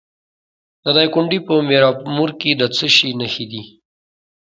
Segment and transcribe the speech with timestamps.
[0.83, 3.61] د دایکنډي په میرامور کې د څه شي نښې دي؟